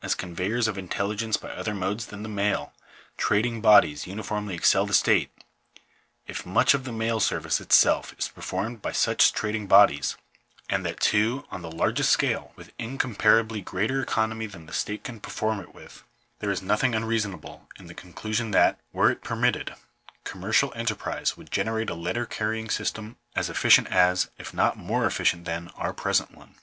405 0.03 0.17
conveyers 0.17 0.67
of 0.67 0.79
intelligence 0.79 1.37
by 1.37 1.51
other 1.51 1.75
modes 1.75 2.07
than 2.07 2.23
the 2.23 2.27
mail, 2.27 2.73
trading 3.17 3.61
bodies 3.61 4.07
uniformly 4.07 4.55
excel 4.55 4.83
the 4.87 4.95
state— 4.95 5.29
if 6.27 6.43
much 6.43 6.73
of 6.73 6.85
the 6.85 6.91
mail 6.91 7.19
service 7.19 7.61
itself 7.61 8.15
is 8.17 8.27
performed 8.27 8.81
by 8.81 8.91
such 8.91 9.31
trading 9.31 9.67
bodies, 9.67 10.17
and 10.67 10.83
that, 10.83 10.99
too, 10.99 11.45
on 11.51 11.61
the 11.61 11.69
largest 11.69 12.09
scale, 12.09 12.51
with 12.55 12.71
incomparably 12.79 13.61
greater 13.61 14.01
economy 14.01 14.47
than 14.47 14.65
the 14.65 14.73
state 14.73 15.03
can 15.03 15.19
perform 15.19 15.59
it 15.59 15.71
with— 15.75 16.01
there 16.39 16.49
is 16.49 16.63
nothing 16.63 16.95
unreasonable 16.95 17.69
in 17.77 17.85
the 17.85 17.93
conclusion 17.93 18.49
that, 18.49 18.79
were 18.91 19.11
it 19.11 19.23
permitted, 19.23 19.75
commercial 20.23 20.73
enterprize 20.75 21.37
would 21.37 21.51
generate 21.51 21.91
a 21.91 21.93
letter 21.93 22.25
carrying 22.25 22.71
system 22.71 23.17
as 23.35 23.51
efficient 23.51 23.85
as, 23.91 24.31
if 24.39 24.51
not 24.51 24.77
more 24.77 25.05
efficient 25.05 25.45
than, 25.45 25.69
our 25.77 25.93
present 25.93 26.31
one. 26.31 26.55